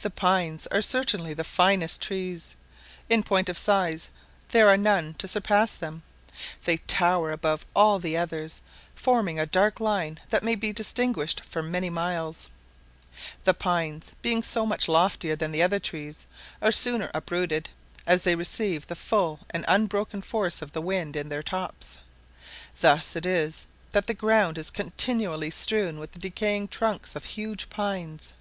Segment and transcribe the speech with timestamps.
[0.00, 2.56] The pines are certainly the finest trees.
[3.10, 4.08] In point of size
[4.52, 6.02] there are none to surpass them.
[6.64, 8.62] They tower above all the others,
[8.94, 12.48] forming a dark line that may be distinguished for many miles.
[13.44, 16.24] The pines being so much loftier than the other trees,
[16.62, 17.68] are sooner uprooted,
[18.06, 21.98] as they receive the full and unbroken force of the wind in their tops;
[22.80, 27.68] thus it is that the ground is continually strewn with the decaying trunks of huge
[27.68, 28.32] pines.